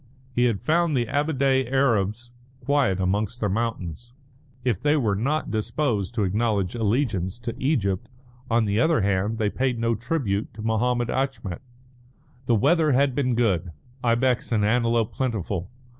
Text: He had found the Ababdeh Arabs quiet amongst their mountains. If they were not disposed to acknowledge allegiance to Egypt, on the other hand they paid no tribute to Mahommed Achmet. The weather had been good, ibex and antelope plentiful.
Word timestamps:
He 0.33 0.45
had 0.45 0.59
found 0.61 0.97
the 0.97 1.05
Ababdeh 1.05 1.71
Arabs 1.71 2.31
quiet 2.59 2.99
amongst 2.99 3.39
their 3.39 3.49
mountains. 3.51 4.15
If 4.63 4.81
they 4.81 4.97
were 4.97 5.13
not 5.15 5.51
disposed 5.51 6.15
to 6.15 6.23
acknowledge 6.23 6.73
allegiance 6.73 7.37
to 7.37 7.53
Egypt, 7.63 8.09
on 8.49 8.65
the 8.65 8.79
other 8.79 9.01
hand 9.01 9.37
they 9.37 9.51
paid 9.51 9.77
no 9.77 9.93
tribute 9.93 10.55
to 10.55 10.63
Mahommed 10.63 11.11
Achmet. 11.11 11.61
The 12.47 12.55
weather 12.55 12.93
had 12.93 13.13
been 13.13 13.35
good, 13.35 13.73
ibex 14.03 14.51
and 14.51 14.65
antelope 14.65 15.13
plentiful. 15.13 15.69